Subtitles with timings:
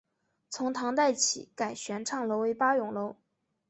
[0.49, 3.17] 从唐代起改玄畅楼为八咏楼。